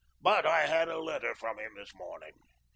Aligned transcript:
But 0.19 0.47
I 0.47 0.65
had 0.65 0.89
a 0.89 0.97
letter 0.97 1.35
from 1.35 1.59
him 1.59 1.75
this 1.75 1.93
morning. 1.93 2.31